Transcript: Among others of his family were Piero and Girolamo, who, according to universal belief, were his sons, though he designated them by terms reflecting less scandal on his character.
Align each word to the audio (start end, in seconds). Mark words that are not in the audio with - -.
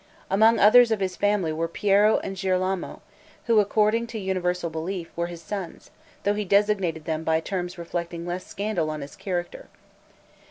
Among 0.31 0.57
others 0.57 0.89
of 0.89 0.99
his 0.99 1.15
family 1.15 1.53
were 1.53 1.67
Piero 1.67 2.17
and 2.23 2.35
Girolamo, 2.35 3.03
who, 3.45 3.59
according 3.59 4.07
to 4.07 4.17
universal 4.17 4.71
belief, 4.71 5.11
were 5.15 5.27
his 5.27 5.43
sons, 5.43 5.91
though 6.23 6.33
he 6.33 6.43
designated 6.43 7.05
them 7.05 7.23
by 7.23 7.39
terms 7.39 7.77
reflecting 7.77 8.25
less 8.25 8.47
scandal 8.47 8.89
on 8.89 9.01
his 9.01 9.15
character. 9.15 9.67